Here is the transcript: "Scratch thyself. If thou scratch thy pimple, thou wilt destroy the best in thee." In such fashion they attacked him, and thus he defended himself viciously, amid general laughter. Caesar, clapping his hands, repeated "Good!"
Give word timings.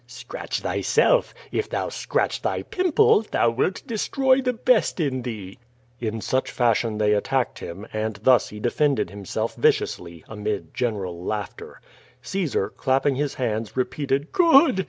"Scratch 0.07 0.61
thyself. 0.61 1.31
If 1.51 1.69
thou 1.69 1.89
scratch 1.89 2.41
thy 2.41 2.63
pimple, 2.63 3.21
thou 3.21 3.51
wilt 3.51 3.83
destroy 3.85 4.41
the 4.41 4.51
best 4.53 4.99
in 4.99 5.21
thee." 5.21 5.59
In 5.99 6.21
such 6.21 6.49
fashion 6.49 6.97
they 6.97 7.13
attacked 7.13 7.59
him, 7.59 7.85
and 7.93 8.15
thus 8.23 8.49
he 8.49 8.59
defended 8.59 9.11
himself 9.11 9.53
viciously, 9.55 10.25
amid 10.27 10.73
general 10.73 11.23
laughter. 11.23 11.79
Caesar, 12.23 12.69
clapping 12.75 13.13
his 13.13 13.35
hands, 13.35 13.77
repeated 13.77 14.31
"Good!" 14.31 14.79